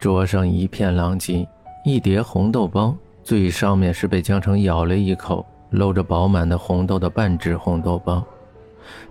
[0.00, 1.46] 桌上一片狼藉，
[1.84, 8.24] 一碟红豆包，最上面是被江城咬了一口，露着饱满的红豆的半只红豆包。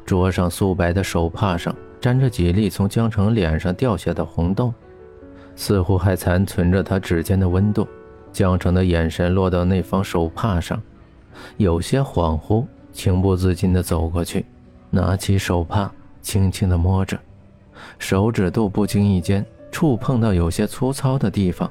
[0.03, 4.73] 桌上素白的手帕上沾着几粒从江城脸上掉下的红豆，
[5.55, 7.87] 似乎还残存着他指尖的温度。
[8.33, 10.81] 江城的眼神落到那方手帕上，
[11.57, 14.43] 有些恍惚，情不自禁地走过去，
[14.89, 15.91] 拿起手帕，
[16.23, 17.15] 轻轻地摸着，
[17.99, 19.45] 手指肚不经意间。
[19.71, 21.69] 触碰到有些粗糙的地方，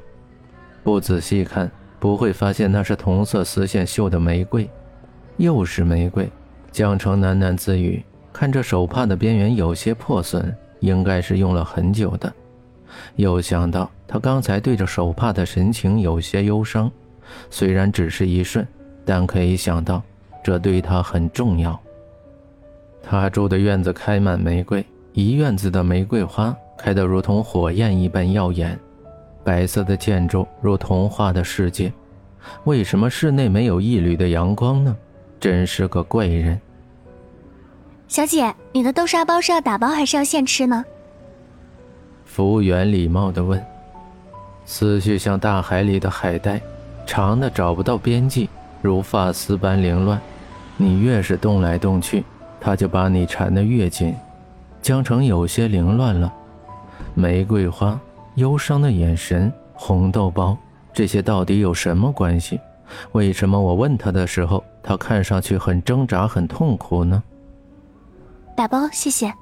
[0.82, 4.68] 不仔细看不会发现那是同色丝线绣的玫瑰，
[5.36, 6.28] 又是玫瑰。
[6.70, 12.32] 江城喃喃自语，看着手帕的边缘有些破损，应该是用了很久的。
[13.16, 16.90] 又想到他刚才对着手帕的神情有些忧伤，
[17.50, 18.66] 虽然只是一瞬，
[19.04, 20.02] 但可以想到
[20.42, 21.78] 这对他很重要。
[23.02, 26.54] 他住的院子开满玫瑰，一院子的玫瑰花。
[26.78, 28.78] 开得如同火焰一般耀眼，
[29.42, 31.92] 白色的建筑如童话的世界。
[32.64, 34.96] 为什么室内没有一缕的阳光呢？
[35.40, 36.58] 真是个怪人。
[38.06, 40.84] 小姐，你的豆沙包是要打包还是要现吃呢？
[42.24, 43.62] 服务员礼貌地问。
[44.64, 46.60] 思绪像大海里的海带，
[47.06, 48.48] 长的找不到边际，
[48.80, 50.20] 如发丝般凌乱。
[50.76, 52.24] 你越是动来动去，
[52.60, 54.14] 他就把你缠得越紧。
[54.80, 56.32] 江城有些凌乱了。
[57.18, 58.00] 玫瑰花、
[58.36, 60.56] 忧伤的眼神、红豆包，
[60.92, 62.60] 这些到底有什么关系？
[63.10, 67.20] 为什么我问他的时候，他看上去很挣扎、很痛苦呢？
[68.56, 69.34] 打包，谢谢。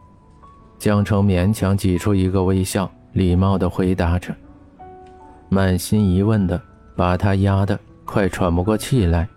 [0.78, 4.34] 江城勉强挤出一个微笑，礼貌地回答着，
[5.50, 6.58] 满心疑问的
[6.96, 9.28] 把他压得快喘不过气来。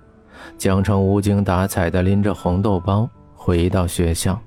[0.58, 4.40] 江城无精打采地拎着红豆包回到学校。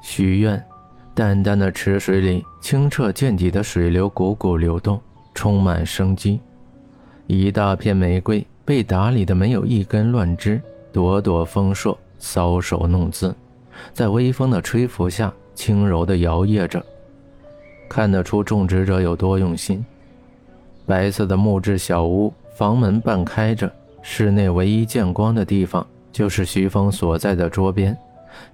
[0.00, 0.64] 许愿。
[1.14, 4.98] 淡淡的池水里，清澈见底的水流汩汩流动，
[5.34, 6.40] 充满生机。
[7.26, 10.58] 一大片玫瑰被打理的没有一根乱枝，
[10.90, 13.34] 朵朵丰硕，搔首弄姿，
[13.92, 16.82] 在微风的吹拂下轻柔地摇曳着，
[17.90, 19.84] 看得出种植者有多用心。
[20.86, 23.70] 白色的木质小屋，房门半开着，
[24.00, 27.94] 室内唯一见光的地方就是徐峰所在的桌边，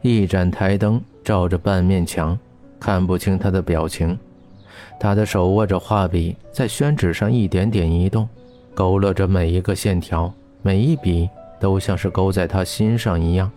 [0.02, 2.36] 一盏台灯照着半面墙。
[2.80, 4.18] 看不清他的表情，
[5.00, 8.28] 他的手握着画笔，在宣纸上一点点移动，
[8.74, 11.28] 勾勒着每一个线条，每一笔
[11.58, 13.50] 都像是勾在他心上一样。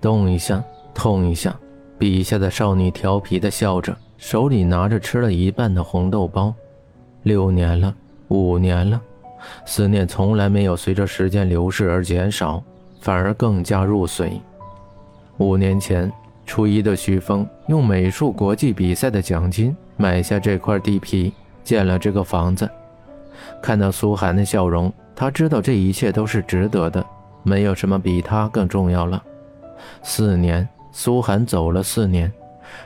[0.00, 0.62] 动一下，
[0.94, 1.58] 痛一下，
[1.98, 6.54] 笔下的少女调皮的笑着，手里拿着吃了一半的红豆包。
[7.24, 7.92] 六年了，
[8.28, 9.00] 五年了，
[9.64, 12.62] 思念从来没有随着时间流逝而减少，
[13.00, 14.40] 反而更加入髓。
[15.38, 16.12] 五年前。
[16.46, 21.32] 初一的徐峰用美术国际比赛的奖金买下这块地皮，
[21.64, 22.70] 建了这个房子。
[23.60, 27.04] 看到苏寒的笑容，他知道这一切都是值得的，
[27.42, 29.22] 没有什么比他更重要了。
[30.02, 32.32] 四年，苏寒走了四年，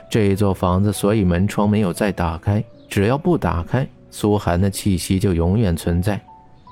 [0.09, 6.19] 这一座房子所以门窗没有再打开，只要不打开，苏寒的气息就永远存在，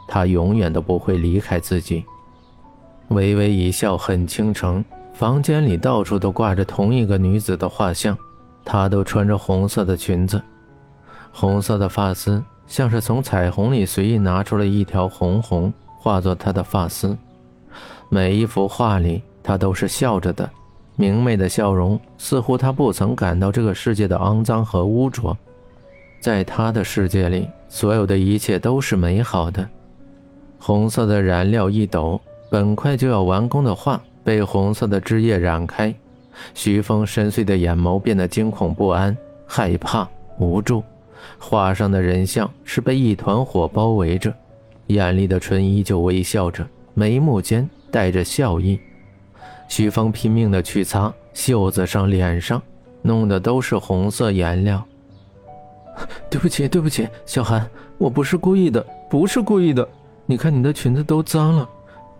[0.07, 2.03] 他永远都不会离开自己。
[3.09, 4.83] 微微一笑，很倾城。
[5.19, 8.17] 房间里到处都挂着同一个女子的画像，
[8.63, 10.41] 她都穿着红色的裙子，
[11.29, 17.17] 红色的发丝像是从彩虹里随意拿出了一条红红，化作她的发丝。
[18.07, 20.49] 每一幅画里，她都是笑着的，
[20.95, 25.37] 明媚的笑容，似乎她不曾感到这个世界的肮脏和污浊。
[26.21, 29.67] 在她的世界里，所有的一切都是美好的。
[30.57, 34.01] 红色的染料一抖，本快就要完工的画。
[34.23, 35.93] 被红色的汁液染开，
[36.53, 39.15] 徐峰深邃的眼眸变得惊恐不安、
[39.45, 40.07] 害怕、
[40.37, 40.83] 无助。
[41.37, 44.33] 画上的人像是被一团火包围着，
[44.87, 48.79] 眼里的唇依旧微笑着，眉目间带着笑意。
[49.67, 52.61] 徐峰拼命地去擦袖子上、脸上，
[53.01, 54.83] 弄的都是红色颜料。
[56.29, 59.87] 对不起，对不起，小韩，我不是故意的，不是故意的。
[60.25, 61.69] 你看你的裙子都脏了，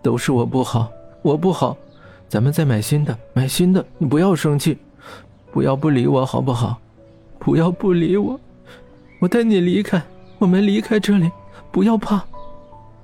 [0.01, 0.91] 都是我不好，
[1.21, 1.77] 我不好。
[2.29, 4.77] 咱们再买新的，买新的，你不要生气，
[5.51, 6.79] 不要不理我好不好？
[7.39, 8.39] 不要不理我，
[9.19, 9.99] 我带你离开，
[10.37, 11.31] 我们离开这里，
[11.71, 12.23] 不要怕。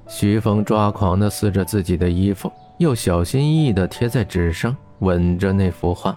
[0.07, 6.16] 徐峰抓狂的撕着自己的衣服，又小心翼翼的贴在纸上，吻着那幅画。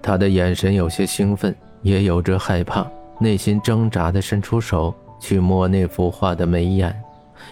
[0.00, 1.52] 他的眼神有些兴奋，
[1.82, 2.86] 也有着害怕，
[3.18, 6.94] 内心挣扎的伸出手去摸那幅画的眉眼，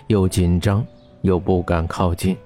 [0.06, 0.86] 又紧张
[1.22, 2.36] 又不敢靠近。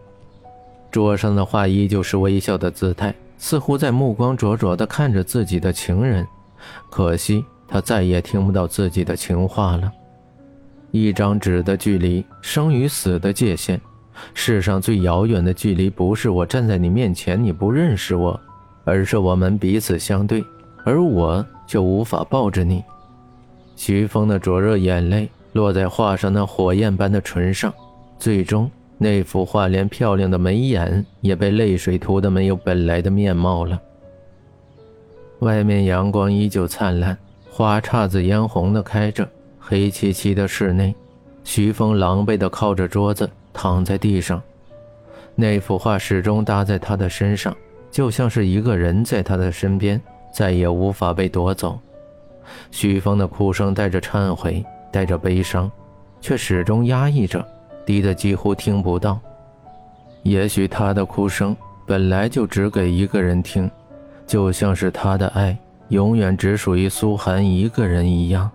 [0.92, 6.24] 桌上的画依旧是微笑的姿态，似乎在目光灼灼地看着自己的情人。
[6.90, 9.90] 可惜他再也听不到自己的情话了。
[10.90, 13.80] 一张纸的距离，生与死的界限。
[14.34, 18.38] 世上最遥远的距离，不是我站在你面前，你不认识我，
[18.84, 20.44] 而是我们彼此相对，
[20.84, 22.84] 而我就无法抱着你。
[23.74, 27.72] 徐峰的灼热眼泪落在画上那火焰般的唇上，
[28.18, 28.70] 最终
[29.02, 33.76] 那幅画连漂亮的眉眼也被泪水涂得没有本来的面貌了。
[35.40, 37.18] 外面阳光依旧灿烂，
[37.50, 39.28] 花姹紫嫣红的开着。
[39.58, 40.94] 黑漆漆的室内，
[41.42, 44.40] 徐峰狼狈地靠着桌子躺在地上，
[45.34, 47.56] 那幅画始终搭在他的身上，
[47.90, 50.00] 就像是一个人在他的身边，
[50.32, 51.76] 再也无法被夺走。
[52.70, 55.68] 徐峰的哭声带着忏悔，带着悲伤，
[56.20, 57.44] 却始终压抑着，
[57.84, 59.18] 低得几乎听不到。
[60.22, 61.56] 也许他的哭声
[61.86, 63.70] 本来就只给一个人听。
[64.26, 65.54] 就像是他的爱
[65.88, 68.50] 永远只属于苏寒一个人一样。